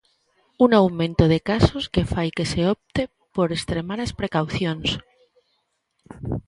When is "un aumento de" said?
0.65-1.39